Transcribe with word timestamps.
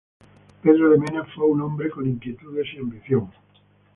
Pedro 0.63 0.89
de 0.89 0.97
Mena 0.97 1.23
fue 1.25 1.45
un 1.45 1.61
hombre 1.61 1.91
con 1.91 2.07
inquietudes 2.07 2.65
y 2.73 2.79
ambición. 2.79 3.29